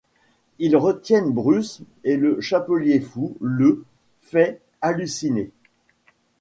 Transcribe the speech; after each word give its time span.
Ils 0.57 0.75
retiennent 0.77 1.31
Bruce 1.31 1.83
et 2.03 2.17
le 2.17 2.41
Chapelier 2.41 2.99
Fou 3.01 3.37
le 3.39 3.85
fait 4.19 4.59
halluciner. 4.81 5.51